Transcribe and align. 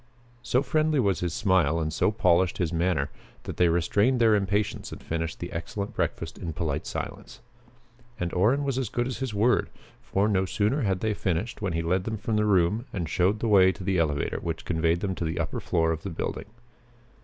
So 0.41 0.63
friendly 0.63 0.99
was 0.99 1.19
his 1.19 1.31
smile 1.31 1.79
and 1.79 1.93
so 1.93 2.09
polished 2.09 2.57
his 2.57 2.73
manner 2.73 3.11
that 3.43 3.57
they 3.57 3.69
restrained 3.69 4.19
their 4.19 4.33
impatience 4.33 4.91
and 4.91 4.99
finished 4.99 5.37
the 5.39 5.51
excellent 5.51 5.93
breakfast 5.93 6.39
in 6.39 6.53
polite 6.53 6.87
silence. 6.87 7.39
And 8.19 8.33
Orrin 8.33 8.63
was 8.63 8.79
as 8.79 8.89
good 8.89 9.05
as 9.05 9.19
his 9.19 9.35
word, 9.35 9.69
for, 10.01 10.27
no 10.27 10.45
sooner 10.45 10.81
had 10.81 11.01
they 11.01 11.13
finished 11.13 11.61
when 11.61 11.73
he 11.73 11.83
led 11.83 12.05
them 12.05 12.17
from 12.17 12.35
the 12.35 12.45
room 12.45 12.87
and 12.91 13.07
showed 13.07 13.41
the 13.41 13.47
way 13.47 13.71
to 13.71 13.83
the 13.83 13.99
elevator 13.99 14.39
which 14.39 14.65
conveyed 14.65 15.01
them 15.01 15.13
to 15.13 15.23
the 15.23 15.37
upper 15.39 15.59
floor 15.59 15.91
of 15.91 16.01
the 16.01 16.09
building. 16.09 16.45